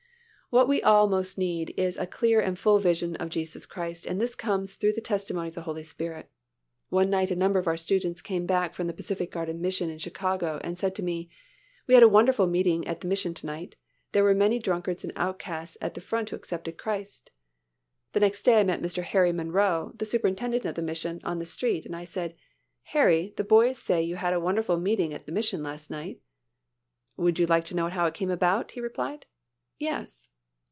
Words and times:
What 0.53 0.67
we 0.67 0.83
all 0.83 1.07
most 1.07 1.37
need 1.37 1.73
is 1.77 1.95
a 1.95 2.05
clear 2.05 2.41
and 2.41 2.59
full 2.59 2.77
vision 2.77 3.15
of 3.15 3.29
Jesus 3.29 3.65
Christ 3.65 4.05
and 4.05 4.19
this 4.19 4.35
comes 4.35 4.75
through 4.75 4.91
the 4.91 4.99
testimony 4.99 5.47
of 5.47 5.55
the 5.55 5.61
Holy 5.61 5.81
Spirit. 5.81 6.29
One 6.89 7.09
night 7.09 7.31
a 7.31 7.37
number 7.37 7.57
of 7.57 7.67
our 7.67 7.77
students 7.77 8.21
came 8.21 8.45
back 8.45 8.73
from 8.75 8.87
the 8.87 8.91
Pacific 8.93 9.31
Garden 9.31 9.61
Mission 9.61 9.89
in 9.89 9.97
Chicago 9.97 10.59
and 10.61 10.77
said 10.77 10.93
to 10.95 11.03
me, 11.03 11.29
"We 11.87 11.93
had 11.93 12.03
a 12.03 12.09
wonderful 12.09 12.47
meeting 12.47 12.85
at 12.85 12.99
the 12.99 13.07
mission 13.07 13.33
to 13.35 13.45
night. 13.45 13.77
There 14.11 14.25
were 14.25 14.35
many 14.35 14.59
drunkards 14.59 15.05
and 15.05 15.13
outcasts 15.15 15.77
at 15.79 15.93
the 15.93 16.01
front 16.01 16.31
who 16.31 16.35
accepted 16.35 16.75
Christ." 16.77 17.31
The 18.11 18.19
next 18.19 18.43
day 18.43 18.59
I 18.59 18.65
met 18.65 18.81
Mr. 18.81 19.03
Harry 19.03 19.31
Monroe, 19.31 19.93
the 19.95 20.05
superintendent 20.05 20.65
of 20.65 20.75
the 20.75 20.81
mission, 20.81 21.21
on 21.23 21.39
the 21.39 21.45
street, 21.45 21.85
and 21.85 21.95
I 21.95 22.03
said, 22.03 22.35
"Harry, 22.87 23.33
the 23.37 23.45
boys 23.45 23.77
say 23.77 24.01
you 24.03 24.17
had 24.17 24.33
a 24.33 24.37
wonderful 24.41 24.77
meeting 24.77 25.13
at 25.13 25.25
the 25.27 25.31
mission 25.31 25.63
last 25.63 25.89
night." 25.89 26.19
"Would 27.15 27.39
you 27.39 27.45
like 27.45 27.63
to 27.67 27.75
know 27.75 27.87
how 27.87 28.05
it 28.05 28.13
came 28.13 28.29
about?" 28.31 28.71
he 28.71 28.81
replied. 28.81 29.27
"Yes." 29.79 30.27